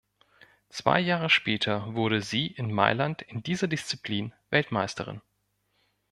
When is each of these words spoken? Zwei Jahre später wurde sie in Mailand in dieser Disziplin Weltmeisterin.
Zwei 0.69 0.99
Jahre 0.99 1.29
später 1.29 1.93
wurde 1.93 2.23
sie 2.23 2.47
in 2.47 2.73
Mailand 2.73 3.21
in 3.21 3.43
dieser 3.43 3.67
Disziplin 3.67 4.33
Weltmeisterin. 4.49 5.21